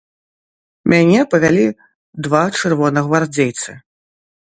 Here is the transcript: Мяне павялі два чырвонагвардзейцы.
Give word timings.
Мяне 0.93 1.19
павялі 1.35 1.67
два 2.29 2.43
чырвонагвардзейцы. 2.59 3.81